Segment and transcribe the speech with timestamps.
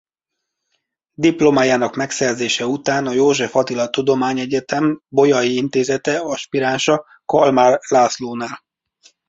[1.15, 8.63] Diplomájának megszerzése után a József Attila Tudományegyetem Bolyai Intézete aspiránsa Kalmár Lászlónál.